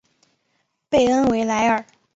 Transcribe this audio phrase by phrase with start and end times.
[0.89, 1.85] 贝恩维莱尔。